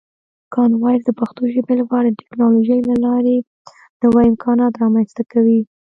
[0.53, 3.35] کامن وایس د پښتو ژبې لپاره د ټکنالوژۍ له لارې
[4.01, 5.59] نوې امکانات رامنځته کوي.